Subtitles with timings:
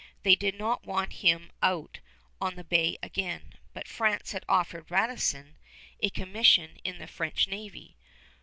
[0.23, 1.99] They did not want him out
[2.41, 5.57] on the bay again; but France had offered Radisson
[5.99, 7.95] a commission in the French navy.